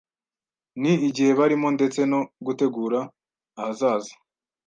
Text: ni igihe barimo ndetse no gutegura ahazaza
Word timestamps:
ni 0.81 0.93
igihe 1.07 1.31
barimo 1.39 1.67
ndetse 1.75 1.99
no 2.11 2.19
gutegura 2.45 2.99
ahazaza 3.59 4.13